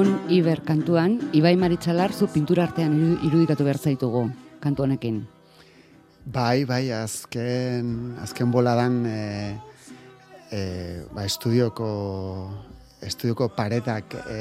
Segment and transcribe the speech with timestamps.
[0.00, 4.22] Bon Iber kantuan, Ibai Maritxalar zu pintura artean iru- irudikatu behar zaitugu,
[4.62, 5.18] kantu honekin.
[6.24, 7.90] Bai, bai, azken,
[8.24, 9.18] azken boladan e,
[10.56, 10.62] e,
[11.12, 11.90] ba, estudioko,
[13.04, 14.40] estudioko paretak e,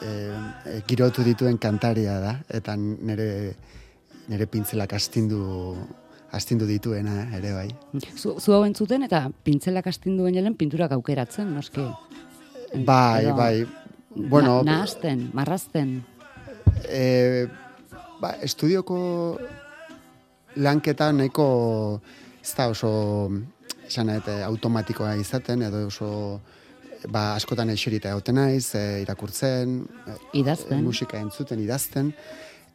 [0.00, 3.30] e, e, girotu dituen kantaria da, eta nire,
[4.32, 5.76] nire pintzelak astindu,
[6.32, 7.68] astindu dituena ere bai.
[8.16, 11.90] Zu, zu hau entzuten eta pintzelak astindu bainelen pinturak aukeratzen, noski.
[12.86, 13.66] Bai, Edo- bai,
[14.16, 16.04] bueno, Na, nahazten, marrazten.
[16.88, 17.46] e,
[18.20, 19.38] ba, estudioko
[20.56, 22.00] lanketa nahiko
[22.42, 22.90] ez da oso
[23.86, 26.40] esan nahi, eh, automatikoa izaten edo oso
[27.12, 30.82] ba, askotan eserita egoten naiz, e, irakurtzen, e, Idazten.
[30.82, 32.12] musika entzuten, idazten,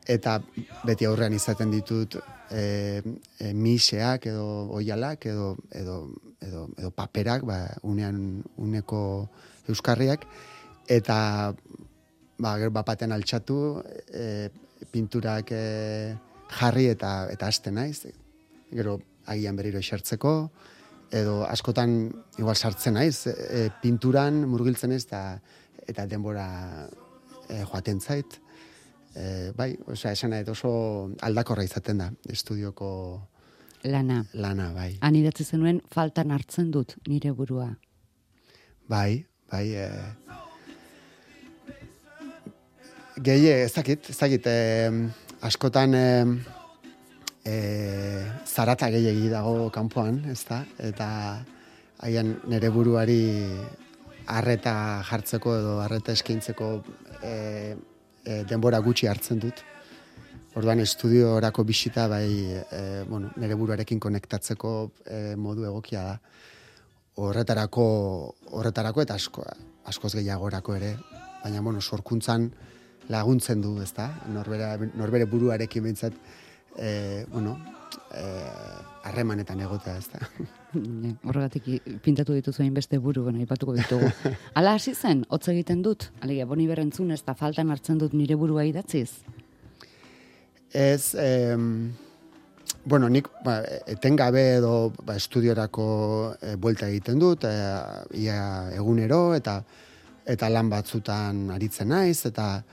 [0.08, 0.38] eta
[0.86, 2.16] beti aurrean izaten ditut
[2.52, 3.02] e,
[3.40, 4.46] e, miseak edo
[4.78, 5.98] oialak edo, edo,
[6.42, 9.28] edo, edo paperak, ba, unean uneko
[9.70, 10.26] euskarriak,
[10.88, 11.54] eta
[12.42, 13.58] ba, gero bapaten altxatu,
[14.10, 14.50] e,
[14.92, 16.18] pinturak e,
[16.60, 18.08] jarri eta eta hasten naiz.
[18.72, 20.36] Gero agian berriro esertzeko,
[21.12, 21.96] edo askotan
[22.40, 25.24] igual sartzen naiz, e, pinturan murgiltzen ez eta,
[25.88, 26.48] eta denbora
[27.48, 28.40] e, joaten zait.
[29.14, 30.72] E, bai, osea, esan oso
[31.22, 33.28] aldakorra izaten da, estudioko
[33.84, 34.24] Lana.
[34.34, 34.98] lana, bai.
[35.02, 37.72] Han idatzi zenuen faltan hartzen dut nire burua.
[38.88, 39.90] Bai, bai, e...
[43.22, 44.90] Gehi, ez dakit, ez dakit, e,
[45.46, 46.06] askotan e,
[47.46, 47.58] e,
[48.50, 50.64] zarata gehiagi dago kanpoan, ez da?
[50.82, 51.10] Eta
[52.02, 53.20] haian nire buruari
[54.26, 54.74] arreta
[55.06, 56.72] jartzeko edo arreta eskaintzeko
[57.22, 57.36] e,
[58.26, 59.62] e, denbora gutxi hartzen dut.
[60.58, 62.26] Orduan estudiorako bisita bai,
[62.58, 64.74] e, bueno, nire buruarekin konektatzeko
[65.06, 66.18] e, modu egokia da
[67.22, 67.86] horretarako
[68.58, 69.46] horretarako eta asko
[69.92, 70.96] askoz gehiagorako ere
[71.44, 72.50] baina bueno sorkuntzan
[73.10, 76.14] laguntzen du ezta norbere norbere buruarekin behintzat
[76.78, 77.58] eh bueno
[78.14, 80.20] eh harremanetan egotea ezta
[81.28, 81.66] Horregatik
[82.02, 84.08] pintatu dituzu beste buru, bueno, aipatuko ditugu.
[84.56, 86.12] Hala hasi zen, hotz egiten dut.
[86.22, 89.12] Alegia, boni berrentzun ez da faltan hartzen dut nire burua idatziz.
[90.74, 91.92] ez em,
[92.86, 97.54] bueno nik ba, etengabe edo ba, estudiorako e, buelta egiten dut e,
[98.24, 99.62] ia egunero eta
[100.26, 102.64] eta lan batzutan aritzen naiz eta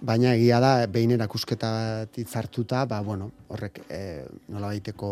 [0.00, 4.00] baina egia da behin erakusketa hitzartuta ba bueno horrek e,
[4.48, 5.10] nolabaiteko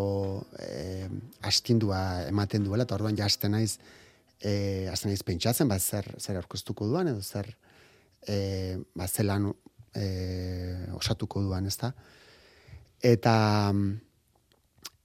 [0.59, 1.07] e,
[1.41, 3.77] astindua ematen duela eta orduan jasten naiz
[4.39, 7.51] e, hasten naiz pentsatzen ba zer zer aurkeztuko duan edo zer
[8.27, 9.51] e, ba zelan
[9.95, 11.93] e, osatuko duan ezta?
[13.01, 13.73] Eta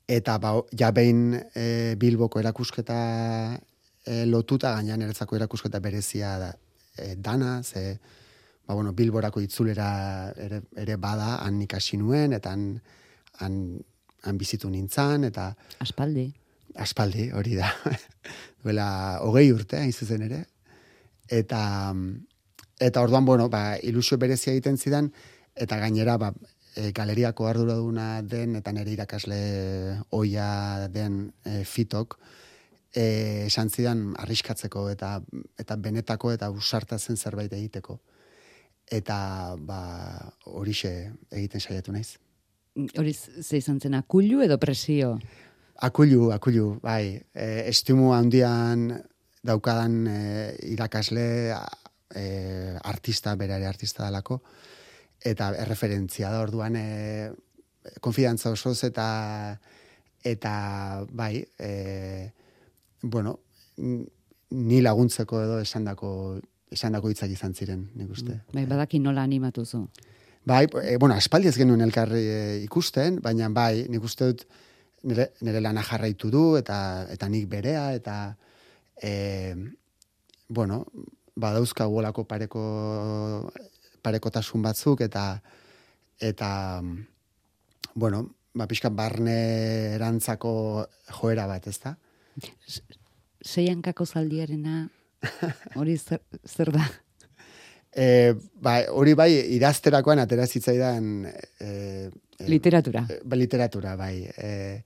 [0.09, 2.98] eta ba, ja behin e, Bilboko erakusketa
[4.04, 6.50] e, lotuta gaina niretzako erakusketa berezia da,
[6.98, 7.98] e, dana, ze
[8.72, 12.81] ba, bueno, Bilborako itzulera ere, ere bada, han ikasi nuen, eta han,
[13.44, 13.59] han,
[14.25, 15.50] han bizitu nintzan, eta
[15.84, 16.31] Aspaldi.
[16.75, 17.69] aspaldi hori da.
[18.65, 20.47] Duela hogei urte, hain zuzen ere.
[21.28, 21.60] Eta,
[22.80, 25.13] eta orduan, bueno, ba, ilusio berezia egiten zidan,
[25.54, 26.33] eta gainera, ba,
[26.74, 29.42] e, galeriako arduraduna den, eta nire irakasle
[30.16, 32.16] oia den e, fitok,
[32.95, 33.04] e,
[33.51, 35.19] esan zidan arriskatzeko eta,
[35.60, 38.01] eta benetako eta usartazen zerbait egiteko.
[38.92, 39.16] Eta
[39.56, 39.80] ba,
[40.53, 40.92] horixe
[41.30, 42.18] egiten saiatu naiz.
[42.98, 45.15] Hori ze izan zen, akullu edo presio?
[45.83, 47.16] Akulu, akulu, bai.
[47.33, 48.91] E, estimu handian
[49.44, 50.18] daukadan e,
[50.74, 51.27] irakasle
[52.15, 52.24] e,
[52.84, 54.42] artista, berare artista dalako,
[55.24, 56.86] eta erreferentzia da orduan e,
[58.00, 59.09] konfidantza osoz eta
[60.22, 60.53] eta
[61.10, 62.30] bai, e,
[63.03, 63.38] bueno,
[63.77, 66.12] ni laguntzeko edo esandako
[66.72, 68.41] esandako hitzak izan ziren, nik uste.
[68.54, 69.86] Bai, badaki nola animatu zu.
[70.45, 74.47] Bai, e, bueno, aspaldi ez genuen elkarri e, ikusten, baina bai, nik uste dut
[75.07, 78.16] nire, nire lana jarraitu du, eta, eta nik berea, eta,
[79.03, 79.54] e,
[80.48, 80.84] bueno,
[81.39, 82.63] badauzka golako pareko,
[84.03, 85.27] parekotasun batzuk, eta,
[86.19, 86.51] eta,
[87.95, 88.24] bueno,
[88.54, 89.36] ba, pixka barne
[89.95, 90.54] erantzako
[91.21, 91.97] joera bat, ezta?
[93.42, 94.89] Seiankako zaldiarena,
[95.78, 96.86] hori zer, zer da?
[97.92, 98.33] E,
[98.65, 101.30] ba, hori bai, idazterakoan atera zitzaidan e,
[101.60, 103.04] e, Literatura.
[103.09, 104.24] e, ba, literatura, bai.
[104.36, 104.83] E,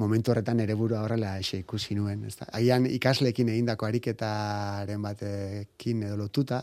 [0.00, 2.22] momentu horretan ere burua horrela ese ikusi nuen.
[2.24, 2.46] Ez da?
[2.54, 6.62] Agian ikaslekin egindako ariketaren batekin edo lotuta,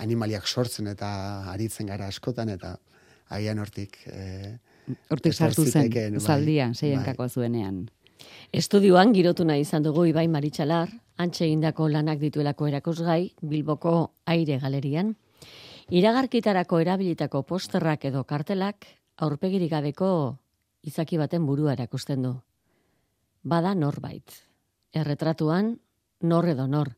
[0.00, 1.10] animaliak sortzen eta
[1.52, 2.78] aritzen gara askotan, eta
[3.36, 4.00] agian hortik...
[4.06, 4.56] E,
[5.12, 6.78] Hortik sartu zen, bai, zaldian, bai.
[6.80, 7.82] seienkakoa zuenean.
[8.52, 10.88] Estudioan girotu nahi izan dugu Ibai Maritxalar,
[11.18, 15.14] antxe egindako lanak dituelako erakusgai, Bilboko aire galerian.
[15.88, 18.86] Iragarkitarako erabilitako posterrak edo kartelak
[19.16, 20.10] aurpegirik gabeko
[20.82, 22.34] izaki baten burua erakusten du.
[23.42, 24.42] Bada norbait.
[24.92, 25.78] Erretratuan
[26.20, 26.94] nor edo nor.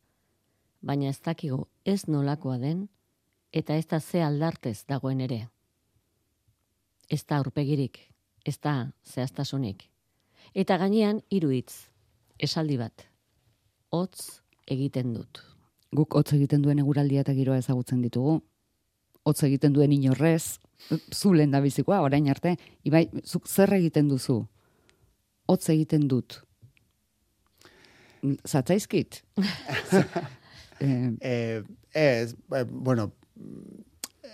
[0.81, 2.89] Baina ez dakigu ez nolakoa den
[3.53, 5.49] eta ez da ze aldartez dagoen ere.
[7.11, 7.99] Ez da aurpegirik,
[8.45, 9.91] ez da zehaztasunik.
[10.55, 11.87] Eta gainean hiru hitz,
[12.39, 13.07] esaldi bat.
[13.95, 15.43] Hotz egiten dut.
[15.95, 18.41] Guk hotz egiten duen eguraldia eta giroa ezagutzen ditugu.
[19.27, 20.59] Hotz egiten duen inorrez,
[21.13, 22.57] zu lehen da bizikoa, orain arte,
[22.89, 24.41] ibai, zuk zer egiten duzu?
[25.51, 26.41] Hotz egiten dut.
[28.47, 29.23] Zatzaizkit?
[30.81, 31.63] eh, E,
[31.93, 33.13] ez, ba, bueno,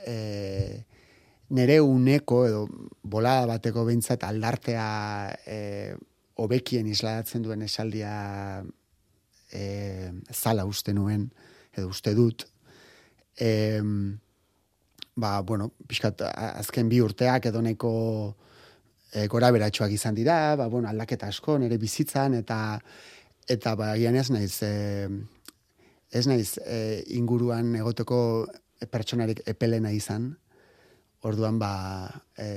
[0.07, 0.85] e,
[1.55, 2.67] nere uneko edo
[3.03, 4.87] bolada bateko behintzat aldartea
[5.47, 5.95] e,
[6.43, 8.65] hobekien isladatzen duen esaldia
[9.53, 11.29] e, zala uste nuen,
[11.77, 12.47] edo uste dut.
[13.39, 13.81] E,
[15.17, 16.27] ba, bueno, pixkat,
[16.61, 17.93] azken bi urteak edo neko
[19.13, 22.81] e, gora beratxoak izan dira, ba, bueno, aldaketa asko nire bizitzan, eta
[23.49, 25.09] eta ba, agian ez naiz, e,
[26.11, 28.19] ez naiz e, inguruan egoteko
[28.91, 30.35] pertsonarik epelena izan,
[31.23, 32.49] orduan ba, e,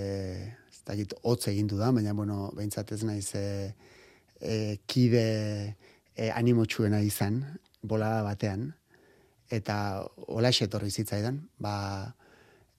[0.71, 3.73] ez dakit, hotz egin da, baina, bueno, behintzat ez naiz e,
[4.41, 5.75] e, kide
[6.15, 7.43] e, animotxuena izan,
[7.81, 8.73] bolada batean,
[9.49, 12.13] eta hola etorri zitzaidan, ba,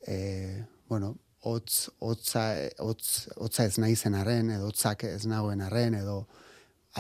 [0.06, 2.44] e, bueno, hotz, hotza,
[2.78, 6.26] hotz, hotza ez naizen arren, edo hotzak ez nagoen arren, edo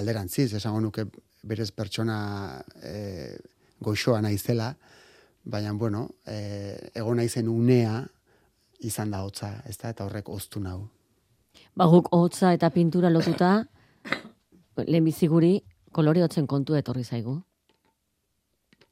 [0.00, 1.04] alderantziz, esango nuke
[1.42, 3.36] berez pertsona e,
[3.80, 4.74] goxoa naizela,
[5.44, 8.00] baina, bueno, e, egon naizen unea
[8.80, 10.88] izan da hotza, ez da, eta horrek oztu nau.
[11.76, 13.64] Ba guk hotza eta pintura lotuta,
[14.80, 15.58] lehenbizi guri
[15.92, 17.36] kolore hotzen kontu etorri zaigu.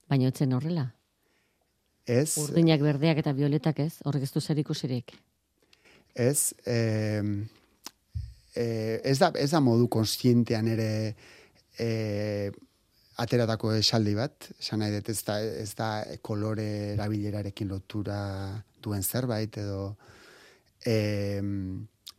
[0.09, 0.89] Baina hotzen horrela.
[2.09, 5.13] Ez, Urdinak berdeak eta violetak ez, horrek ez du zer ikusirik.
[6.15, 7.23] ez, e,
[8.55, 8.65] e,
[9.05, 10.89] ez, da, ez da modu konstientean ere
[11.79, 12.51] e,
[13.19, 15.89] ateratako esaldi bat, esan nahi dut ez da, ez da
[16.23, 18.21] kolore erabilerarekin lotura
[18.83, 19.97] duen zerbait, edo
[20.87, 21.43] e,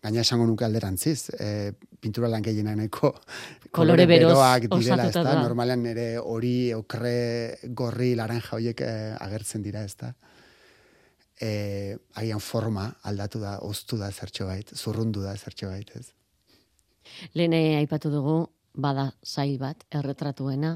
[0.03, 3.13] gaina esango nuke alderantziz, e, pintura lan gehienaneko
[3.75, 7.15] Kolore beroz beroak direla, ez da, normalean ere hori, okre,
[7.77, 10.13] gorri, laranja horiek eh, agertzen dira, ez da
[11.39, 16.11] e, agian forma aldatu da, oztu da zertxo bait, zurrundu da zertxo bait, ez?
[17.33, 18.39] Lene aipatu dugu,
[18.73, 20.75] bada sail bat, erretratuena,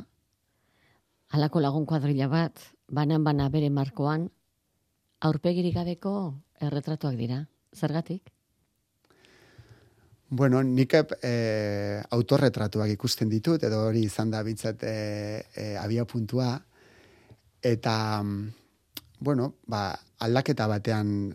[1.33, 2.61] halako lagun kuadrilla bat,
[2.93, 4.27] banan bana bere markoan,
[5.25, 6.13] aurpegirik gabeko
[6.61, 7.41] erretratuak dira.
[7.73, 8.29] Zergatik?
[10.29, 14.93] Bueno, nik e, autorretratuak ikusten ditut, edo hori izan da bintzat e,
[15.57, 16.53] e, abia puntua,
[17.61, 17.95] eta,
[19.19, 19.87] bueno, ba,
[20.25, 21.33] aldaketa batean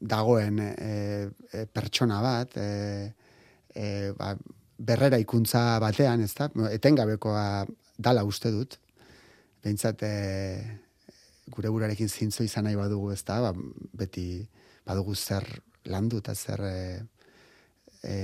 [0.00, 3.12] dagoen e, e, pertsona bat, e,
[3.72, 4.34] e, ba,
[4.76, 7.46] berrera ikuntza batean, ez da, etengabekoa
[7.96, 8.76] dala uste dut,
[9.66, 10.14] behintzat e,
[11.50, 13.52] gure burarekin zintzo izan nahi badugu, ez da, ba,
[13.98, 14.46] beti
[14.86, 15.46] badugu zer
[15.90, 16.78] landu eta zer e,
[18.06, 18.16] e,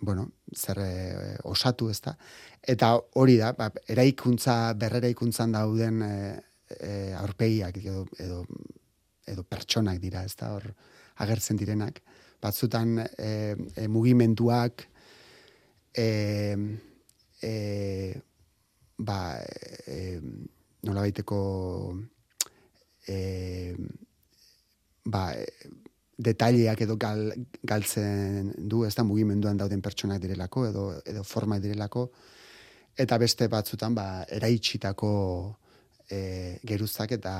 [0.00, 2.16] bueno, zer e, osatu, ez da.
[2.74, 6.12] Eta hori da, ba, eraikuntza, berrera ikuntzan dauden e,
[6.80, 8.42] e, aurpegiak edo, edo,
[9.28, 10.70] edo pertsonak dira, ez da, hor
[11.24, 12.00] agertzen direnak.
[12.40, 14.86] Batzutan e, mugimenduak,
[15.96, 16.08] e,
[17.44, 17.52] e,
[18.98, 19.38] ba,
[19.86, 20.18] e,
[20.86, 21.38] nola baiteko
[23.08, 23.74] e,
[25.04, 25.28] ba,
[26.16, 27.28] detaileak edo gal,
[27.62, 32.08] galtzen du, ez da mugimenduan dauden pertsonak direlako edo, edo forma direlako,
[32.96, 35.10] eta beste batzutan ba, eraitsitako
[36.08, 37.34] e, geruzak eta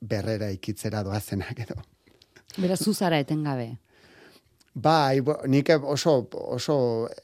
[0.00, 1.78] berrera ikitzera doazenak edo.
[2.58, 3.76] Beraz, zuzara etengabe.
[4.74, 5.20] Bai,
[5.50, 6.14] nik oso,
[6.54, 6.76] oso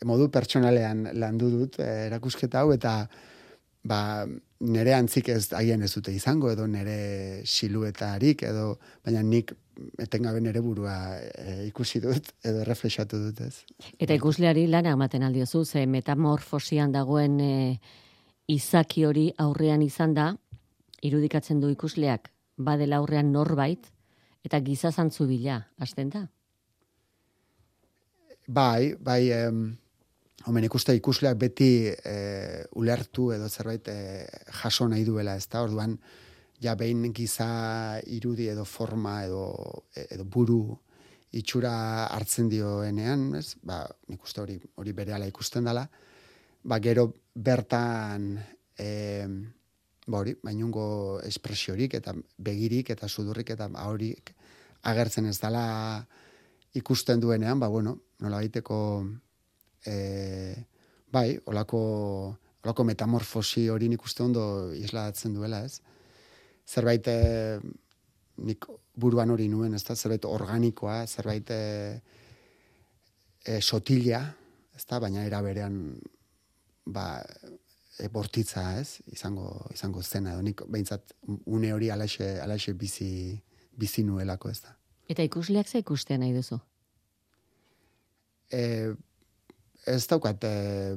[0.05, 3.07] modu pertsonalean landu dut eh, erakusketa hau, eta
[3.87, 4.27] ba,
[4.61, 9.53] nire antzik ez agian ez dute izango, edo nire siluetarik, edo, baina nik
[10.01, 13.55] etengabe nire burua eh, ikusi dut, edo reflexatu dut ez.
[13.99, 17.53] Eta ikusleari lana ematen aldiozu, ze metamorfosian dagoen e,
[18.49, 20.31] izaki hori aurrean izan da,
[21.05, 23.91] irudikatzen du ikusleak badela aurrean norbait
[24.47, 26.27] eta giza zantzu bila, hasten da.
[28.47, 29.77] Bai, bai, em,
[30.47, 32.19] Homen ikuste ikusleak beti e,
[32.79, 34.27] ulertu edo zerbait e,
[34.61, 35.97] jaso nahi duela, ez da, orduan,
[36.63, 39.43] ja behin giza irudi edo forma edo,
[40.05, 40.61] edo buru
[41.35, 41.73] itxura
[42.15, 45.83] hartzen dioenean, ez, ba, nik uste hori, hori bere ikusten dela,
[46.63, 48.39] ba, gero bertan,
[48.79, 49.27] e,
[50.07, 50.87] ba, hori, bainungo
[51.27, 54.31] espresiorik eta begirik eta sudurrik eta horik
[54.87, 56.07] agertzen ez dela
[56.73, 58.77] ikusten duenean, ba, bueno, nola baiteko
[59.87, 59.97] e,
[61.13, 61.81] bai, olako,
[62.65, 65.81] olako metamorfosi hori nik uste ondo islatzen duela, ez?
[66.67, 67.19] Zerbait e,
[68.47, 68.67] nik
[68.97, 69.97] buruan hori nuen, ez da?
[69.97, 71.61] Zerbait organikoa, zerbait e,
[73.45, 74.23] e, sotila,
[74.77, 75.01] ez da?
[75.03, 75.79] Baina era berean,
[76.87, 77.07] ba,
[77.99, 79.01] e, bortitza, ez?
[79.13, 81.15] Izango, izango zena, edo nik behintzat
[81.47, 83.11] une hori alaxe, alaxe bizi,
[83.77, 84.77] bizi nuelako, ez da?
[85.09, 86.59] Eta ikusleak ze ikusten nahi duzu?
[88.51, 88.95] E,
[89.87, 90.97] ez daukat, e,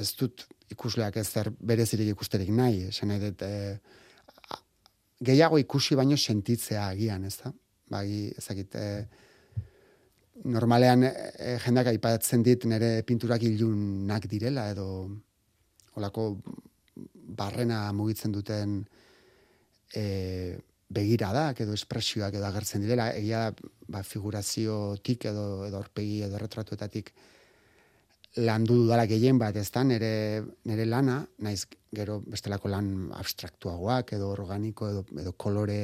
[0.00, 3.78] ez dut ikusleak ez zer berezirik ikusterik nahi, esan nahi dut, e,
[5.26, 7.52] gehiago ikusi baino sentitzea agian, ez da?
[7.90, 9.06] Bagi, ezakit, e,
[10.44, 14.88] normalean e, jendak aipatzen dit nire pinturak ilunak direla, edo
[15.96, 16.28] olako
[17.38, 18.80] barrena mugitzen duten
[19.94, 20.56] e,
[20.88, 23.48] begiradak edo espresioak edo agertzen direla, egia
[23.88, 27.12] ba, figuraziotik edo, edo orpegi edo retratuetatik
[28.36, 31.64] landu dudala gehien bat, ez da, nere, nere lana, naiz
[31.94, 35.80] gero bestelako lan abstraktuagoak edo organiko edo, edo kolore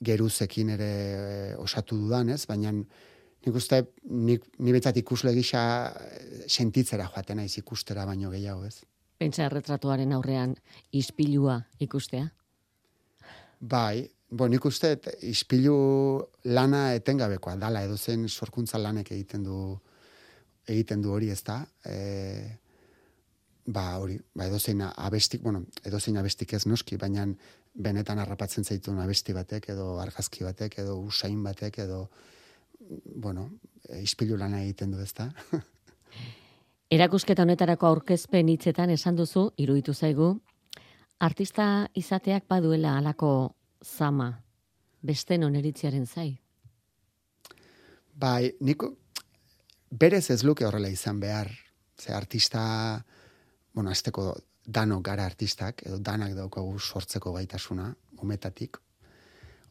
[0.00, 2.44] geruzekin ere eh, osatu dudan, ez?
[2.48, 8.64] Baina nik uste, nik, ni betzat ikusle gisa eh, sentitzera joaten naiz ikustera baino gehiago,
[8.64, 8.80] ez?
[9.18, 10.54] Pentsa erretratuaren aurrean
[10.94, 12.28] ispilua ikustea?
[13.58, 14.94] Bai, bo, nik uste
[15.26, 15.76] ispilu
[16.54, 19.58] lana etengabekoa dala, edo zen sorkuntza lanek egiten du
[20.68, 21.60] egiten du hori, ez da?
[21.84, 22.58] E,
[23.66, 27.26] ba, hori, ba, edozein abestik, bueno, edozein abestik ez noski, baina
[27.74, 32.08] benetan harrapatzen zaitu abesti batek, edo argazki batek, edo usain batek, edo,
[33.14, 33.50] bueno,
[34.02, 35.30] ispilu lana egiten du, ez da?
[36.96, 40.32] Erakusketa honetarako aurkezpen hitzetan esan duzu, iruditu zaigu,
[41.20, 44.30] artista izateak baduela alako zama,
[45.02, 46.30] beste noneritziaren zai?
[48.18, 48.94] Bai, niko,
[49.90, 51.50] berez ez luke horrela izan behar.
[51.98, 53.04] Ze artista,
[53.74, 57.88] bueno, azteko dano gara artistak, edo danak daukagu sortzeko gaitasuna,
[58.22, 58.78] umetatik.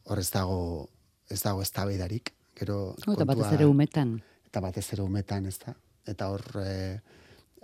[0.04, 0.88] Hor ez dago,
[1.30, 2.34] ez dago ez tabeidarik.
[2.58, 4.16] Gero, oh, eta batez ere umetan.
[4.48, 5.74] Eta batez ere umetan, ez da.
[6.08, 7.00] Eta hor, e,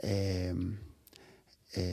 [0.03, 0.15] e,
[1.75, 1.85] e,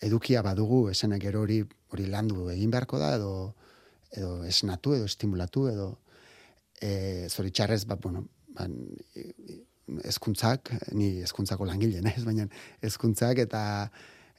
[0.00, 1.60] edukia badugu, esena gero hori,
[1.92, 3.34] hori landu egin beharko da, edo,
[4.10, 5.88] edo esnatu, edo estimulatu, edo
[6.80, 8.24] e, zoritxarrez, bat, bueno,
[8.56, 8.78] ban,
[10.04, 12.48] ezkuntzak, ni ezkuntzako langile, ez, baina
[12.82, 13.62] ezkuntzak eta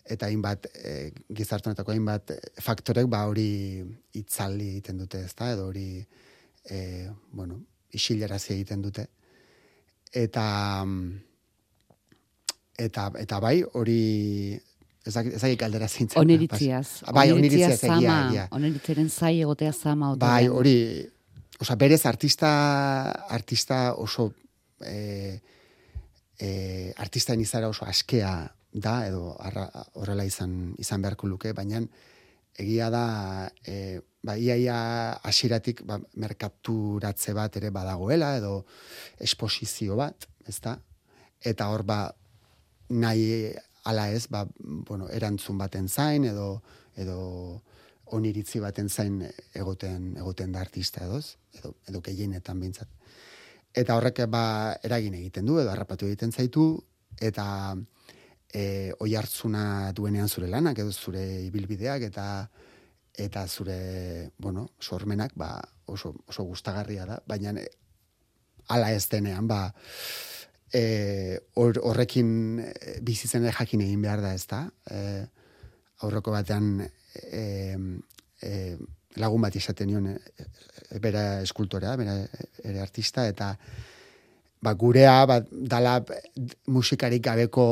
[0.03, 3.83] eta hainbat e, gizartonetako hainbat faktorek ba hori
[4.19, 6.03] itzaldi egiten dute, ezta, edo hori
[6.69, 7.62] e, bueno,
[7.95, 9.07] isilarazi egiten dute.
[10.13, 10.45] Eta
[12.79, 14.60] eta eta bai hori
[15.07, 16.19] ezak ezak galdera zintzen.
[16.22, 17.03] Oniritziaz.
[17.13, 18.45] Bai, oniritziaz egia, egia.
[18.55, 20.13] Oniritzaren zai egotea zama.
[20.19, 20.77] Bai, hori,
[21.60, 22.53] osea, berez artista,
[23.36, 24.31] artista oso
[24.86, 25.42] e,
[26.40, 28.34] e, artistain izara oso askea
[28.74, 29.36] da, edo
[30.00, 31.82] horrela izan, izan beharko luke, baina
[32.60, 33.06] egia da,
[33.66, 34.78] e, ba, iaia
[35.25, 38.63] asiratik ba, merkaturatze bat ere badagoela, edo
[39.22, 40.78] esposizio bat, ez da?
[41.44, 42.08] Eta hor, ba,
[42.90, 43.54] nahi
[43.90, 46.62] ala ez, ba, bueno, erantzun baten zain, edo,
[46.96, 47.20] edo
[48.13, 49.22] oniritzi baten zain
[49.58, 52.90] egoten, egoten da artista edoz, edo, edo gehienetan bintzat
[53.74, 56.65] eta horrek ba eragin egiten du edo harrapatu egiten zaitu
[57.22, 57.75] eta
[58.53, 62.27] e, oi hartzuna duenean zure lanak edo zure ibilbideak eta
[63.13, 67.20] eta zure bueno sormenak ba oso oso gustagarria da.
[67.27, 67.68] Baina e,
[68.70, 69.74] hala ez denean ba
[70.74, 74.65] e, horrekin e, bizi zen jakin egin behar da ezta?
[74.89, 75.25] E,
[76.01, 77.44] aurroko batean e,
[78.42, 78.77] e,
[79.22, 80.17] lagun bat izaten nion e,
[81.01, 82.17] bera eskultorea, bera
[82.63, 83.53] ere artista, eta
[84.63, 86.00] ba, gurea ba, dala
[86.67, 87.65] musikarik gabeko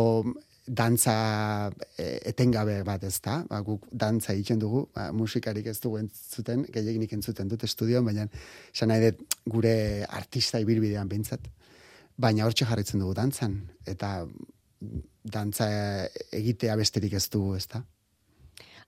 [0.67, 6.65] dantza etengabe bat ez da, ba, guk dantza egiten dugu, ba, musikarik ez dugu entzuten,
[6.71, 8.27] gehiaginik entzuten dut estudioan, baina
[8.73, 9.73] esan nahi dut gure
[10.07, 11.47] artista ibilbidean bintzat,
[12.21, 13.57] baina hortxe jarritzen dugu dantzan,
[13.87, 14.21] eta
[15.23, 15.67] dantza
[16.33, 17.83] egitea besterik ez dugu, ez da.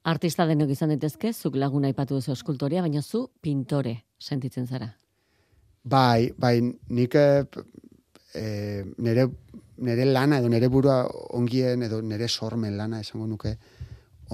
[0.04, 4.90] Artista denok izan daitezke, zuk laguna aipatu duzu eskultoria, baina zu pintore sentitzen zara.
[5.84, 6.58] Bai, bai,
[6.96, 7.46] nik eh,
[8.36, 9.28] eh, nere,
[9.78, 10.98] nere lana edo nere burua
[11.40, 13.56] ongien edo nere sormen lana esango nuke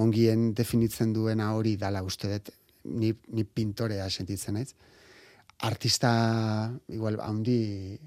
[0.02, 2.50] ongien definitzen duena hori dala uste dut
[2.86, 4.74] ni, ni pintorea sentitzen naiz.
[5.70, 6.12] Artista,
[6.88, 8.00] igual, haundi,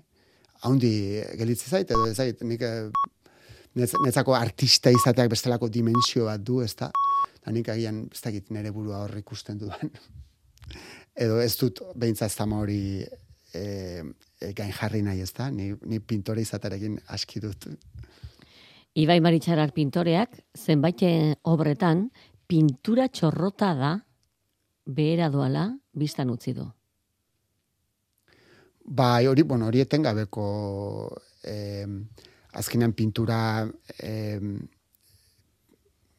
[0.66, 0.92] haundi
[1.38, 2.88] gelitzi zait, edo ez zait, nik eh,
[3.74, 6.90] netzako artista izateak bestelako dimensio bat du, ez da?
[7.50, 9.90] Nik agian, ez dakit nere burua hor ikusten dudan.
[11.24, 15.72] edo ez dut behintzat ez dama hori e, e, gain jarri nahi ez da, ni,
[15.88, 17.68] ni pintore izaterekin aski dut.
[18.94, 21.00] Ibai Maritxarar pintoreak, zenbait
[21.48, 22.10] obretan,
[22.46, 23.92] pintura txorrota da,
[24.84, 26.66] behera doala, biztan utzi du.
[28.84, 30.44] Bai, hori, bueno, hori etengabeko
[31.48, 31.86] eh,
[32.52, 33.66] azkenean pintura
[33.98, 34.40] eh,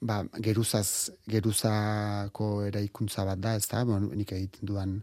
[0.01, 4.97] ba, geruzaz, geruzako eraikuntza bat da, ez da, bueno, nik egiten dudan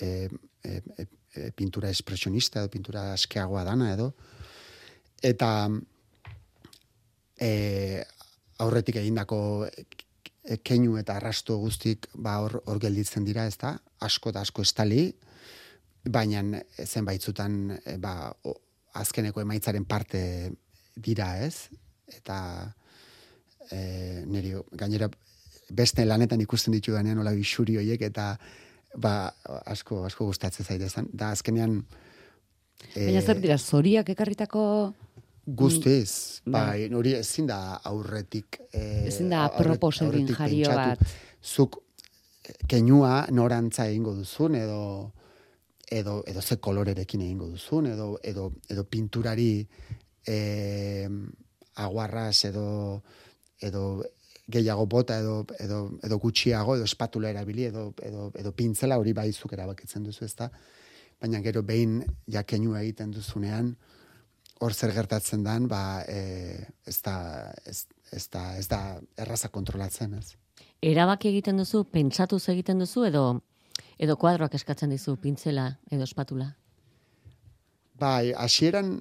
[0.00, 0.28] eh,
[0.64, 4.10] eh, eh, pintura espresionista edo pintura askeagoa dana edo,
[5.22, 5.68] eta
[7.38, 8.02] eh,
[8.58, 9.86] aurretik egindako e-
[10.62, 13.74] keinu eta arrasto guztik ba hor hor gelditzen dira, ez da?
[14.06, 15.08] Asko eta asko estali,
[16.06, 18.30] baina zenbaitzutan e, ba
[19.02, 20.52] azkeneko emaitzaren parte
[20.96, 21.68] dira, ez?
[22.06, 22.38] Eta
[23.70, 25.10] e, niri gainera
[25.70, 28.36] beste lanetan ikusten ditu ganean hola isuri hoiek eta
[28.96, 29.14] ba
[29.66, 31.10] asko asko gustatzen zaite izan.
[31.12, 31.82] Da azkenean
[32.94, 34.62] Baina zer dira, zoriak ekarritako
[35.46, 38.58] Guztiz, Mm, bai, hori ezin da aurretik...
[38.72, 40.98] Eh, Ezin da apropos egin jario bat.
[41.42, 41.78] Zuk
[42.42, 45.12] eh, keinua norantza egingo duzun, edo
[45.86, 49.66] edo, edo ze kolorerekin egingo duzun, edo, edo, edo pinturari
[50.26, 51.08] eh,
[51.74, 53.02] aguarras edo,
[53.60, 54.04] edo
[54.48, 59.32] gehiago bota edo, edo, edo gutxiago, edo espatula erabili, edo, edo, edo pintzela hori bai
[59.32, 60.50] zuk erabakitzen duzu, ezta?
[61.20, 63.74] Baina gero behin ja keinua egiten duzunean,
[64.60, 67.16] hor zer gertatzen dan, ba, e, ez, da,
[67.66, 68.80] ez, ez, da, ez da
[69.18, 70.36] erraza kontrolatzen, ez.
[70.84, 73.26] Erabaki egiten duzu, pentsatuz egiten duzu, edo
[73.98, 76.50] edo kuadroak eskatzen dizu pintzela edo espatula.
[77.96, 78.98] Bai, hasieran,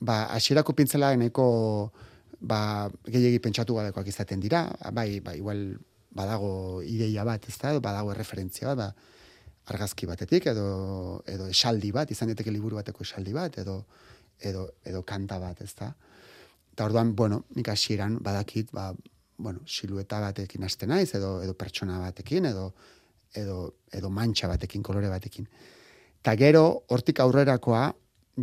[0.00, 1.92] ba, hasierako pintzela nahiko,
[2.40, 4.64] ba, gehiagi pentsatu gabekoak izaten dira,
[4.96, 5.76] bai, ba, igual,
[6.18, 9.18] badago ideia bat, ez da, badago erreferentzia bat, ba,
[9.68, 13.82] argazki batetik, edo, edo esaldi bat, izan daiteke liburu bateko esaldi bat, edo,
[14.40, 15.92] edo, edo kanta bat, ez da.
[16.72, 18.94] Eta orduan, bueno, nik hasieran badakit, ba,
[19.36, 22.70] bueno, silueta batekin hasten naiz, edo, edo pertsona batekin, edo,
[23.36, 25.48] edo, edo mantxa batekin, kolore batekin.
[26.22, 27.88] Ta gero, hortik aurrerakoa,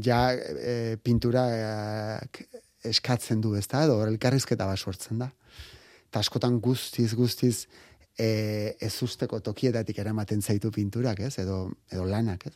[0.03, 2.41] ja e, pinturak
[2.85, 5.31] eskatzen du, ez da, edo elkarrizketa bat sortzen da.
[6.09, 7.67] Eta askotan guztiz, guztiz,
[8.17, 12.55] e, ez usteko tokietatik eramaten zaitu pinturak, ez, edo, edo lanak, ez.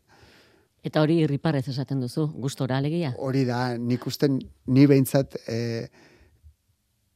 [0.85, 3.11] Eta hori irriparrez esaten duzu, gustora alegia.
[3.19, 4.37] Hori da, nik usten,
[4.71, 5.57] ni behintzat e,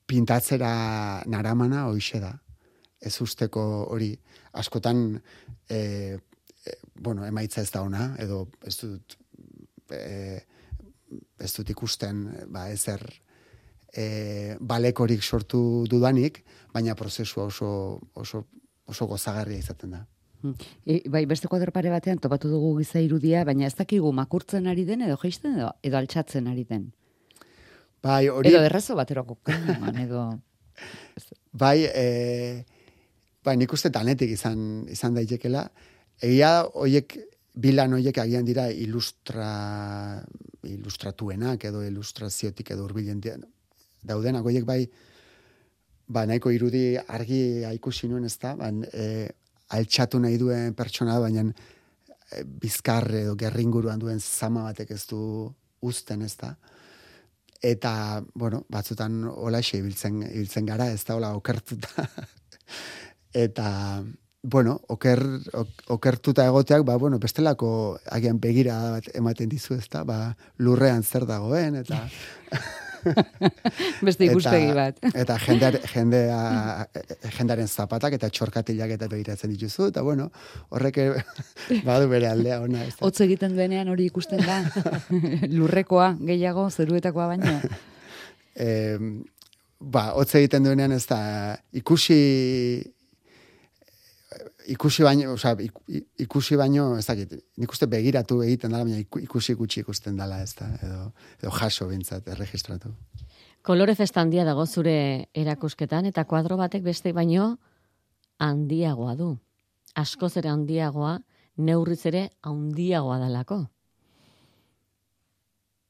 [0.10, 2.34] pintatzera naramana hoixe da.
[3.04, 4.14] Ez usteko hori,
[4.60, 5.04] askotan,
[5.70, 5.80] e,
[6.64, 9.18] e, bueno, emaitza ez da ona, edo ez dut,
[9.92, 10.40] e,
[11.40, 13.04] ez dut ikusten, ba, ezer
[13.94, 16.42] e, balekorik sortu dudanik,
[16.74, 17.70] baina prozesua oso,
[18.16, 18.46] oso,
[18.90, 20.04] oso gozagarria izaten da.
[20.86, 24.84] E, bai, beste kuadro pare batean topatu dugu giza irudia, baina ez dakigu makurtzen ari
[24.86, 26.90] den edo jaisten edo, edo altxatzen ari den.
[28.04, 28.52] Bai, hori...
[28.52, 30.26] Edo errezo baterako kainuan, edo...
[31.64, 32.66] Bai, e,
[33.44, 35.68] bai, nik uste danetik izan, izan daitekela.
[36.24, 37.18] Egia da, hoiek,
[37.54, 40.22] bilan hoiek agian dira ilustra,
[40.66, 43.22] ilustratuenak edo ilustraziotik edo urbilen
[44.04, 44.82] daudenak hoiek bai,
[46.08, 49.30] ba, nahiko irudi argi ikusi nuen ez da, ba, e,
[49.78, 55.22] altxatu nahi duen pertsona, baina e, bizkar edo gerringuruan duen zama batek ez du
[55.82, 56.56] uzten ez da.
[57.64, 57.94] Eta,
[58.36, 62.08] bueno, batzutan holaxe ibiltzen, ibiltzen gara, ez da hola okertuta.
[63.34, 64.04] Eta,
[64.44, 70.04] bueno, oker, ok- okertuta egoteak, ba, bueno, bestelako agian begira bat ematen dizu, ez da,
[70.04, 72.08] ba, lurrean zer dagoen, eta...
[74.04, 75.00] Beste ikuspegi eta, bat.
[75.24, 76.38] Eta jendea, jendea,
[77.36, 80.30] jendearen zapatak eta txorkatilak eta begiratzen dituzu, eta bueno,
[80.72, 81.00] horrek
[81.88, 82.86] badu bere aldea ona.
[82.88, 83.06] Ez da.
[83.08, 84.62] Hotz egiten duenean hori ikusten da.
[85.52, 87.58] Lurrekoa gehiago zeruetakoa baino.
[88.56, 88.70] e,
[89.80, 91.20] ba, hotz egiten duenean ez da,
[91.76, 92.22] ikusi
[94.68, 95.84] ikusi baino, iku-
[96.20, 100.42] ikusi baino, ez dakit, nik uste begiratu egiten dela, baina iku- ikusi gutxi ikusten dela,
[100.42, 102.94] ez da, edo, edo jaso bintzat, erregistratu.
[103.62, 107.58] Kolore festa handia dago zure erakusketan, eta kuadro batek beste baino
[108.40, 109.38] handiagoa du.
[109.96, 111.20] Askoz ere handiagoa,
[111.58, 113.70] neurriz ere handiagoa dalako.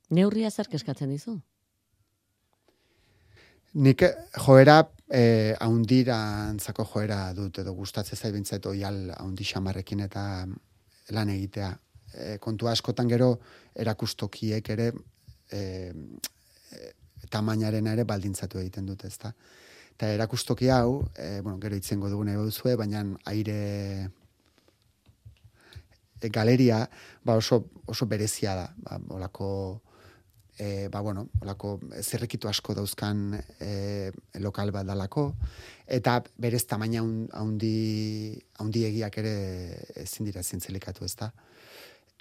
[0.10, 1.40] Neurria zer keskatzen dizu?
[3.74, 4.04] Nik
[4.38, 10.46] joera eh, haundirantzako joera dut, edo gustatzen zait bintzat oial haundi xamarrekin eta
[11.16, 11.72] lan egitea.
[12.14, 13.32] E, kontu askotan gero
[13.74, 14.92] erakustokiek ere
[15.50, 15.60] e,
[15.90, 16.92] e,
[17.34, 19.34] tamainaren ere baldintzatu egiten dute, ezta.
[19.96, 23.02] Eta erakustoki hau, e, bueno, gero itzengo dugun ego duzue, baina
[23.34, 23.58] aire
[26.22, 26.84] e, galeria
[27.26, 28.70] ba oso, oso berezia da.
[28.86, 29.82] Ba, olako,
[30.60, 35.34] e, ba, bueno, olako zerrekitu asko dauzkan e, lokal bat dalako,
[35.88, 37.02] eta berez tamaina
[37.40, 39.34] haundi, haundi egiak ere
[40.04, 41.32] ezin dira zintzelikatu ez da.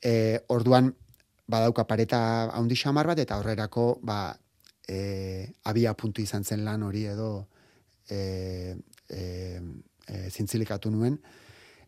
[0.02, 0.92] E, orduan,
[1.46, 4.36] badauka pareta haundi xamar bat, eta horrerako, ba,
[4.88, 7.46] e, abia puntu izan zen lan hori edo
[8.08, 8.76] e,
[9.10, 9.20] e,
[10.08, 11.18] e, zintzilikatu nuen.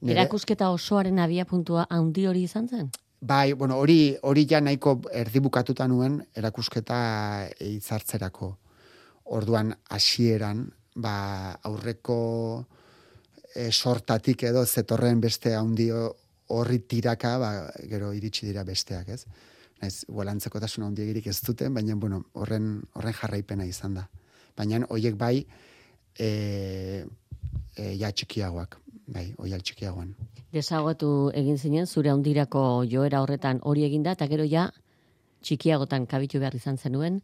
[0.05, 2.91] Nere- Erakusketa osoaren abia puntua handi hori izan zen?
[3.25, 6.97] Bai, bueno, hori hori ja nahiko erdibukatuta nuen erakusketa
[7.57, 8.49] hitzartzerako.
[9.33, 10.61] Orduan hasieran,
[11.01, 11.15] ba
[11.71, 12.19] aurreko
[13.55, 17.51] e, sortatik edo zetorren beste handi horri tiraka, ba,
[17.89, 19.25] gero iritsi dira besteak, ez?
[19.81, 24.05] Naiz, gualantzekotasun handiegirik ez duten, baina bueno, horren horren jarraipena izan da.
[24.55, 25.39] Baina hoiek bai
[26.21, 26.29] e,
[27.77, 28.79] e, ja txikiagoak,
[29.15, 30.15] bai, oial txikiagoan.
[30.55, 34.69] Desagotu egin zinen, zure handirako joera horretan hori eginda, eta gero ja
[35.45, 37.21] txikiagotan kabitu behar izan zenuen,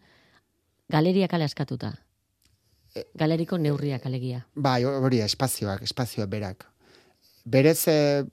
[0.91, 1.95] galeriak ale askatuta.
[3.15, 4.43] Galeriko neurriak alegia.
[4.55, 6.67] Bai, hori, espazioak, espazioak berak.
[7.47, 8.25] Berez e,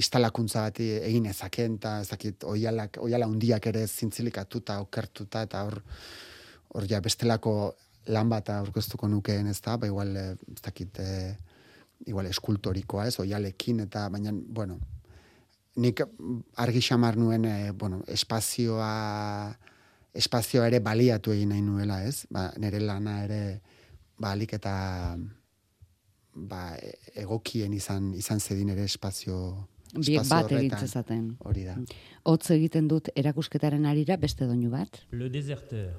[0.00, 5.78] instalakuntza bat egin ezaken, eta ez dakit, oialak, oiala hundiak ere zintzilikatuta, okertuta, eta hor,
[6.74, 7.54] hor ja bestelako
[8.10, 11.36] lan bat aurkeztuko nukeen, ez da, ba igual, eh, ez dakit, e,
[12.06, 14.78] igual eskultorikoa, ez, oialekin, eta baina, bueno,
[15.76, 16.02] nik
[16.56, 19.56] argi xamar nuen, e, bueno, espazioa,
[20.14, 22.26] espazioa ere baliatu egin nahi nuela, ez?
[22.30, 23.60] Ba, nire lana ere,
[24.18, 24.74] ba, alik eta
[26.34, 26.62] ba,
[27.14, 30.86] egokien izan izan zedin ere espazio Biek espazio bat egin horretan.
[30.86, 31.24] zezaten.
[31.44, 31.74] Hori da.
[32.30, 35.02] Hotz egiten dut erakusketaren arira beste doinu bat.
[35.10, 35.98] Le déserteur.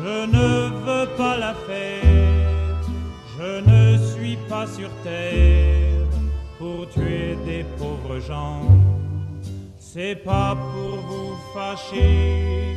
[0.00, 2.86] je ne veux pas la fête,
[3.36, 6.06] je ne suis pas sur terre
[6.58, 8.62] pour tuer des pauvres gens.
[9.78, 12.76] C'est pas pour vous fâcher,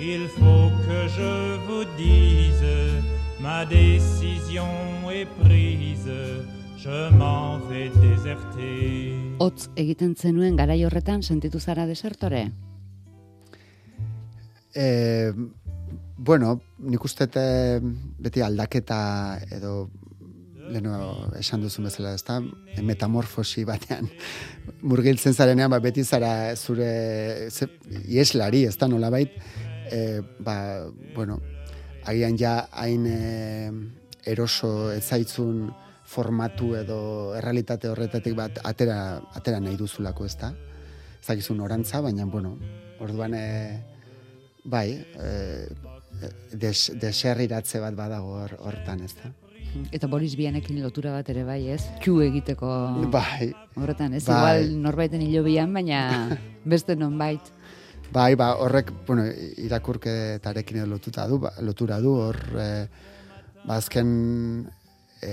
[0.00, 2.64] il faut que je vous dise,
[3.40, 4.72] ma décision
[5.10, 6.10] est prise,
[6.78, 9.14] je m'en vais déserter.
[9.38, 12.44] Hotz egiten zenuen garai horretan sentitu zara desertore?
[14.74, 15.32] E,
[16.22, 17.26] bueno, nik uste
[18.22, 19.90] beti aldaketa edo
[20.70, 20.92] leno
[21.38, 22.38] esan duzu bezala, ez da,
[22.86, 24.06] metamorfosi batean
[24.88, 27.68] murgiltzen zarenean, ba, beti zara zure ze,
[28.06, 29.34] ieslari, ez da, nolabait,
[29.90, 30.56] e, ba,
[31.16, 31.40] bueno,
[32.06, 33.72] agian ja hain e,
[34.32, 35.72] eroso ez zaitzun
[36.06, 37.00] formatu edo
[37.34, 38.98] errealitate horretatik bat atera,
[39.34, 40.52] atera nahi duzulako, ez da?
[41.22, 42.56] Ez orantza, baina, bueno,
[43.00, 43.82] orduan, e,
[44.64, 45.91] bai, e,
[46.52, 49.32] des, deserriratze bat badago hor, hortan, ez da?
[49.90, 51.80] Eta Boris Bianekin lotura bat ere bai, ez?
[52.04, 52.68] Kyu egiteko
[53.12, 53.48] Bai,
[53.80, 54.24] horretan, ez?
[54.26, 54.36] Bai.
[54.36, 56.02] Igual norbaiten hilobian, baina
[56.74, 57.40] beste nonbait.
[58.12, 59.24] Bai, ba, horrek, bueno,
[59.64, 62.66] irakurketarekin lotuta du, ba, lotura du, hor, e,
[63.64, 64.10] ba, azken
[65.24, 65.32] e,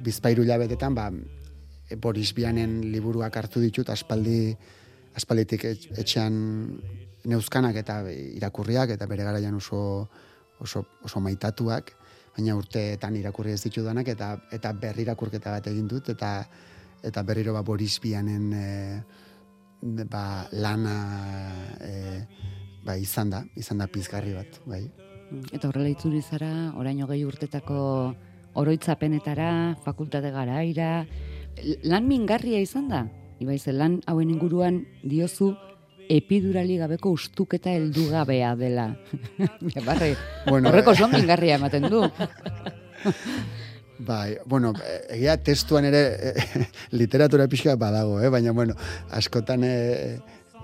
[0.00, 1.10] bizpairu hilabetetan, ba,
[2.00, 4.54] Boris Bianen liburuak hartu ditut, aspaldi,
[5.16, 6.34] aspalditik et- etxean
[7.28, 10.08] neuzkanak eta irakurriak, eta bere garaian oso,
[10.60, 11.92] oso, oso maitatuak,
[12.36, 16.32] baina urteetan irakurri ez ditudanak, eta, eta berri irakurketa bat egin dut, eta,
[17.04, 18.68] eta berriro ba, Boris Bianen e,
[20.10, 20.96] ba, lana
[21.82, 21.92] e,
[22.86, 24.86] ba, izan da, izan da pizgarri bat, bai.
[25.52, 27.78] Eta horrela itzuri zara, oraino gehi urtetako
[28.58, 31.04] oroitzapenetara, fakultate garaira,
[31.84, 33.04] lan mingarria izan da?
[33.38, 35.52] Ibai, ze lan hauen inguruan diozu
[36.08, 38.88] epidurali gabeko ustuketa heldugabea dela.
[39.74, 40.14] Ja, barre,
[40.46, 42.02] Bueno, horreko oso mingarria ematen du.
[43.98, 46.66] Bai, bueno, eh, egia testuan ere eh,
[47.00, 48.28] literatura pixka badago, eh?
[48.30, 48.76] baina, bueno,
[49.10, 50.20] askotan, eh,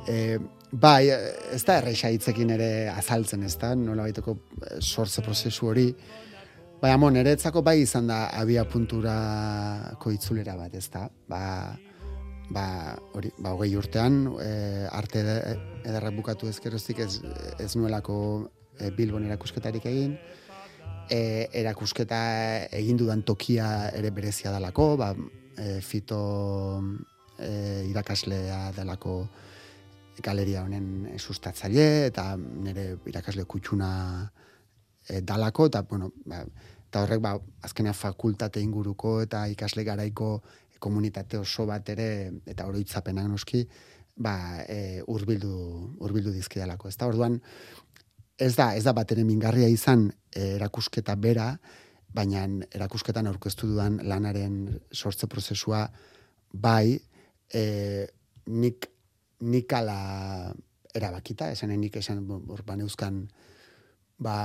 [0.06, 0.38] eh,
[0.70, 5.66] bai, eh, ez da erreixa hitzekin ere azaltzen, ez da, nola baiteko eh, sortze prozesu
[5.72, 5.88] hori,
[6.84, 11.06] Baina, mon, eretzako bai izan da abia punturako itzulera bat, ez da?
[11.32, 11.40] Ba,
[12.50, 17.20] ba, hori, ba, hogei urtean, e, arte ede- ederrak bukatu ezkeroztik ez,
[17.58, 18.16] ez nuelako
[18.78, 20.18] e, Bilbon erakusketarik egin,
[21.10, 22.20] e, erakusketa
[22.72, 25.14] egin dudan tokia ere berezia dalako, ba,
[25.56, 26.20] e, fito
[27.38, 29.24] e, irakaslea dalako
[30.22, 33.90] galeria honen sustatzaile, eta nire irakasle kutsuna
[35.08, 36.44] e, dalako, eta, bueno, ba,
[36.88, 37.34] eta horrek, ba,
[37.66, 40.36] azkenean fakultate inguruko eta ikasle garaiko
[40.84, 42.08] komunitate oso bat ere,
[42.50, 43.64] eta oroitzapenak noski,
[44.16, 44.36] ba,
[44.68, 45.54] e, urbildu,
[46.04, 46.90] urbildu dizkidalako.
[46.90, 47.40] Ez da, orduan,
[48.38, 51.54] ez da, ez da bat ere mingarria izan e, erakusketa bera,
[52.14, 54.58] baina erakusketan aurkeztu dudan lanaren
[54.92, 55.88] sortze prozesua
[56.52, 56.94] bai,
[57.50, 57.64] e,
[58.46, 58.86] nik,
[59.50, 59.98] nik ala
[60.94, 63.24] erabakita, esan nik esan hor baneuzkan
[64.22, 64.36] ba,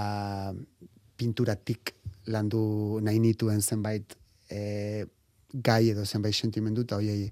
[1.19, 1.93] pinturatik
[2.33, 4.15] landu nahi nituen zenbait
[4.49, 5.05] e,
[5.53, 7.31] gai edo zenbait sentimendu eta hoiei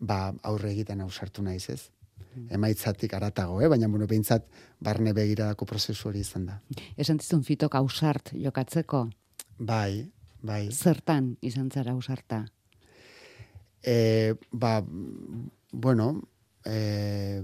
[0.00, 1.82] ba, aurre egiten ausartu naiz ez.
[2.50, 3.68] Emaitzatik aratago, eh?
[3.70, 4.46] baina bueno, behintzat
[4.82, 6.58] barne begiradako prozesu hori izan da.
[6.96, 9.04] Esan dizun fitok ausart jokatzeko,
[9.58, 10.10] Bai,
[10.42, 10.68] bai.
[10.72, 12.44] zertan izan zara ausarta?
[13.82, 14.80] E, ba,
[15.72, 16.08] bueno,
[16.66, 17.42] e,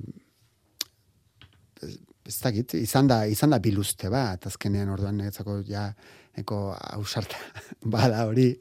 [2.26, 5.88] ez dakit, izan da, izan da biluzte bat, azkenean orduan netzako ja,
[6.36, 6.60] neko
[6.96, 7.38] ausarta
[7.94, 8.52] bada hori.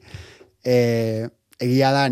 [0.64, 2.08] E, egia da,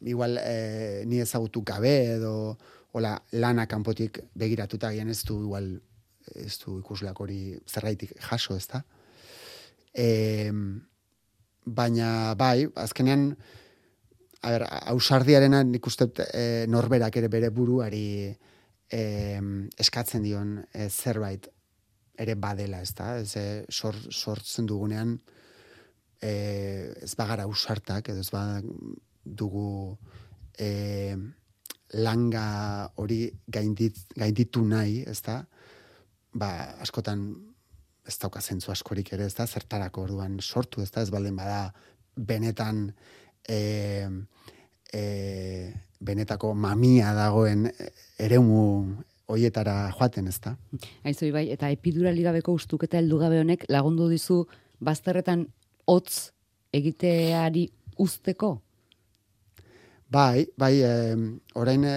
[0.00, 2.58] igual e, ni ezagutu gabe edo
[2.92, 5.76] hola, lana kanpotik begiratuta gian ez du igual
[6.34, 8.82] ez du ikusleak hori zerraitik jaso, ez da?
[9.94, 10.50] E,
[11.64, 13.30] baina bai, azkenean
[14.42, 14.64] a ber,
[14.94, 19.02] ausardiarena nik uste e, norberak ere bere buruari e,
[19.78, 21.48] eskatzen dion e, zerbait
[22.18, 23.16] ere badela, ez da?
[23.18, 25.18] Ez, e, sor, sortzen dugunean
[26.22, 28.60] e, ez bagara ausartak, edo ez ba
[29.24, 29.96] dugu
[30.58, 31.16] e,
[31.94, 35.40] langa hori gaindit, gainditu nahi, ez da?
[36.38, 36.50] Ba,
[36.84, 37.24] askotan
[38.08, 39.46] ez dauka zentzu askorik ere, ez da?
[39.46, 41.04] Zertarako orduan sortu, ez da?
[41.04, 41.68] Ez baldin bada
[42.16, 42.88] benetan
[43.48, 44.08] e,
[44.92, 45.02] e,
[46.00, 47.68] benetako mamia dagoen
[48.18, 48.62] eremu
[49.28, 50.54] hoietara joaten, ez da?
[51.04, 54.44] Aizu bai, eta epidurali gabeko ustuketa heldu gabe honek lagundu dizu
[54.80, 55.46] bazterretan
[55.88, 56.30] hotz
[56.74, 57.66] egiteari
[57.98, 58.58] usteko?
[60.08, 61.16] Bai, bai, e,
[61.60, 61.96] orain e,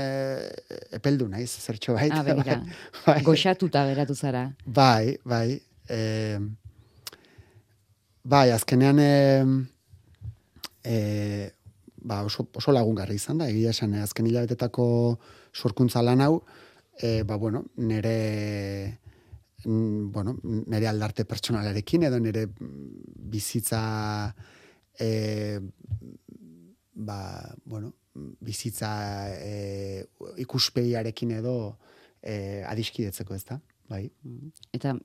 [0.97, 2.11] epeldu naiz, zertxo bait.
[2.11, 2.57] Ah, begira,
[3.05, 4.49] bai, goxatuta geratu zara.
[4.65, 5.59] bai, bai.
[5.87, 6.39] E,
[8.23, 9.11] bai, azkenean e,
[10.83, 10.97] e,
[12.03, 14.85] ba, oso, oso lagungarri izan da, egia esan, eh, azken hilabetetako
[15.55, 16.41] sorkuntza lan hau,
[16.99, 18.17] e, ba, bueno, nere
[19.63, 22.47] bueno, nere aldarte pertsonalarekin edo nere
[23.31, 23.81] bizitza
[24.99, 25.59] e,
[26.93, 27.19] ba,
[27.65, 27.93] bueno,
[28.43, 28.91] bizitza
[29.39, 30.05] e,
[30.43, 31.55] ikuspegiarekin edo
[32.21, 34.03] e, adiskidetzeko ez da, bai.
[34.75, 34.95] Eta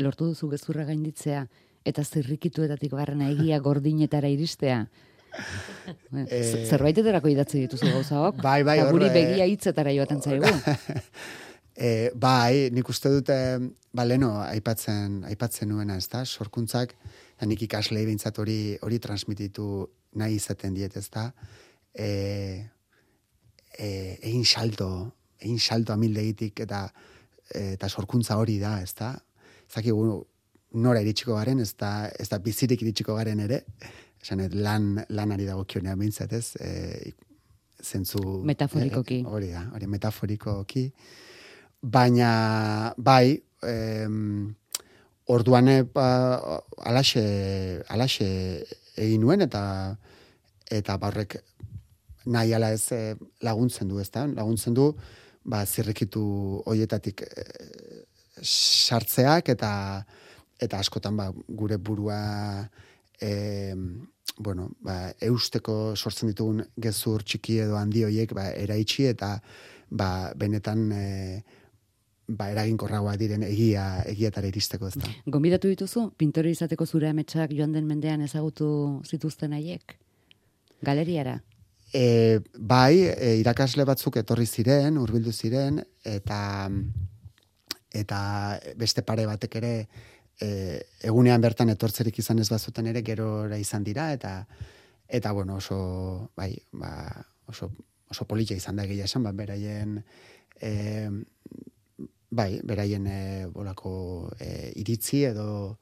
[0.00, 1.46] lortu duzu gezurra gainditzea,
[1.88, 4.82] eta zirrikituetatik barrena egia gordinetara iristea.
[6.10, 8.40] Z- Zerbaitetarako idatzi dituzu gauzaok.
[8.42, 10.50] Bai, bai, guri begia hitzetara joaten zaigu.
[11.80, 13.34] E, bai, nik uste dute,
[13.96, 16.90] ba, leno, aipatzen, aipatzen nuena, ez da, sorkuntzak,
[17.40, 19.64] eta nik ikaslei behintzat hori, hori transmititu
[20.20, 21.22] nahi izaten diet, ez da,
[21.96, 22.08] e,
[23.78, 23.86] e,
[24.28, 24.90] egin salto,
[25.40, 26.82] egin salto amildegitik, eta,
[27.48, 29.14] e, eta sorkuntza hori da, ez da,
[29.72, 30.04] zakigu,
[30.84, 33.62] nora iritsiko garen, ez da, ez da bizirik iritsiko garen ere,
[34.20, 37.16] esan ez, lan, lanari dagokionean behintzat, ez, e,
[37.80, 38.20] zentzu...
[38.44, 39.22] Metaforikoki.
[39.24, 40.90] e, hori da, hori metaforikoki.
[41.80, 42.34] Baina,
[43.00, 44.50] bai, em,
[45.30, 46.06] orduan e, ba,
[46.90, 47.22] alaxe,
[47.88, 48.28] alaxe
[48.98, 49.62] egin nuen, eta
[50.70, 51.38] eta barrek
[52.26, 54.26] nahi ala ez eh, laguntzen du, ezta?
[54.26, 54.90] Laguntzen du,
[55.44, 56.22] ba, zirrikitu
[56.68, 58.04] hoietatik eh,
[58.40, 59.72] sartzeak eta
[60.60, 62.20] eta askotan ba, gure burua
[63.20, 63.74] e,
[64.36, 69.38] bueno, ba, eusteko sortzen ditugun gezur txiki edo handi hoiek ba, eraitsi eta
[69.88, 71.06] ba, benetan e,
[72.36, 75.10] ba, eraginkorragoa diren egia, egiatara iristeko ez da.
[75.26, 78.70] Gonbidatu dituzu, pintore izateko zure ametsak joan den mendean ezagutu
[79.06, 79.96] zituzten haiek?
[80.86, 81.40] Galeriara?
[81.92, 86.40] E, bai, e, irakasle batzuk etorri ziren, hurbildu ziren, eta
[87.90, 88.20] eta
[88.78, 89.72] beste pare batek ere
[90.38, 90.78] e,
[91.10, 94.44] egunean bertan etortzerik izan ez bazuten ere gerora izan dira, eta
[95.10, 97.10] eta bueno, oso, bai, ba,
[97.50, 97.72] oso,
[98.10, 99.98] oso polita izan da egia esan, ba, beraien
[100.60, 101.10] e,
[102.30, 105.78] bai, beraien e, bolako e, iritzi edo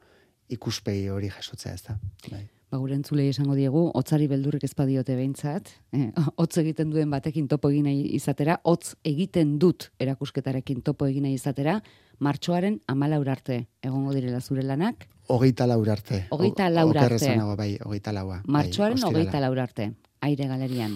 [0.48, 1.98] ikuspei hori jasotzea ez da.
[2.30, 2.46] Bai.
[2.68, 7.46] Ba, gure entzulei esango diegu, hotzari beldurrik ez badiote behintzat, eh, hotz egiten duen batekin
[7.48, 11.78] topo egin nahi izatera, hotz egiten dut erakusketarekin topo egin nahi izatera,
[12.20, 16.22] martxoaren amalaur arte, egongo direla zure lanak, Hogeita laur arte.
[16.32, 17.16] Hogeita laur arte.
[17.16, 18.38] esanago, bai, hogeita laua.
[18.48, 19.18] martxoaren bai, ostirala.
[19.18, 19.90] hogeita laur arte,
[20.24, 20.94] aire galerian,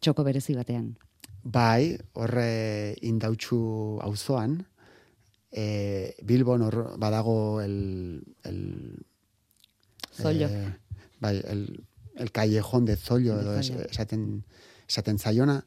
[0.00, 0.94] txoko berezi batean.
[1.44, 3.58] Bai, horre indautxu
[4.04, 4.62] auzoan,
[5.52, 9.06] e, Bilbon hor badago el, el
[10.12, 10.48] Zollo.
[10.48, 10.76] Eh,
[11.20, 14.44] bai, el, el callejón de Zollo edo esaten,
[14.88, 15.64] esaten zaiona.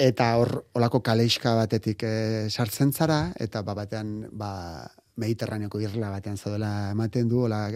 [0.00, 4.88] Eta hor olako kaleiska batetik eh, sartzen zara, eta ba, batean ba,
[5.20, 7.66] mediterraneoko irla batean zaudela ematen du, hola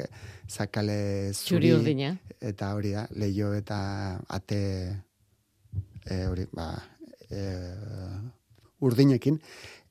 [0.49, 2.09] zakale zuri, Txuri
[2.41, 3.79] eta hori da, leio eta
[4.29, 4.61] ate
[6.09, 6.71] e, hori, ba,
[7.29, 7.45] e,
[8.81, 9.41] urdinekin.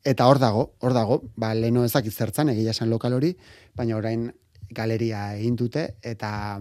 [0.03, 3.31] Eta hor dago, hor dago, ba, leno ezak zertzan, egia esan lokal hori,
[3.75, 4.27] baina orain
[4.75, 6.59] galeria egin dute, eta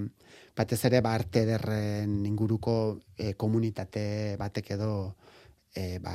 [0.57, 2.74] batez ere ba, arte ederren inguruko
[3.16, 4.92] e, komunitate batek edo
[5.74, 6.14] e, ba,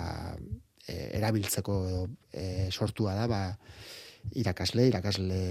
[0.88, 3.42] e, erabiltzeko edo, e, sortua da, ba,
[4.40, 5.42] irakasle, irakasle,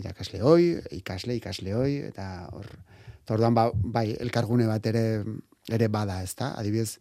[0.00, 2.66] irakasle hoi, ikasle, ikasle hoi, eta hor,
[3.22, 5.06] eta orduan ba, bai, elkargune bat ere,
[5.70, 6.50] ere bada, ez da?
[6.58, 6.96] Adibidez,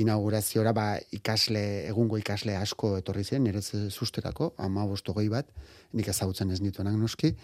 [0.00, 5.46] inaugurazioa ba, ikasle, egungo ikasle asko etorri ziren, nire susterako, ama goi bat,
[5.92, 7.34] nik ezagutzen ez nituenak noski,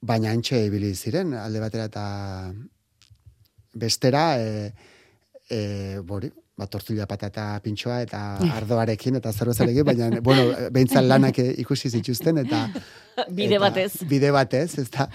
[0.00, 2.06] baina antxe ibili ziren, alde batera eta
[3.74, 4.72] bestera, e,
[5.48, 8.22] e, bori, ba, tortilla patata pintxoa eta
[8.58, 12.66] ardoarekin eta zerbezarekin, baina, bueno, behintzat lanak ikusi zituzten, eta...
[13.28, 13.92] Bide eta- batez.
[14.08, 15.08] Bide batez, ez da.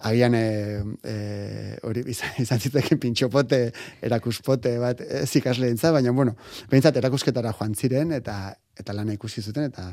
[0.00, 3.60] Agian, e, e, hori, izan, izan zitekin pintxopote,
[4.06, 6.36] erakuspote bat, ez ikasle dintza, baina, bueno,
[6.70, 8.40] behintzat erakusketara joan ziren, eta
[8.80, 9.92] eta lana ikusi zuten, eta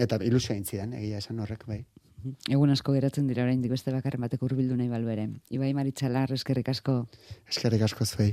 [0.00, 1.82] eta ilusio egin zidan, egia esan horrek, bai.
[2.50, 5.28] Egun asko geratzen dira oraindik beste bakarren bateko hurbildu nahi balu ere.
[5.54, 7.04] Ibai Maritxalar, eskerrik asko.
[7.46, 8.32] Eskerrik asko zuei.